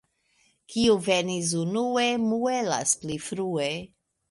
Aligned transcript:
Kiu 0.75 0.95
venis 1.07 1.51
unue, 1.59 2.07
muelas 2.25 2.97
pli 3.03 3.21
frue. 3.29 3.71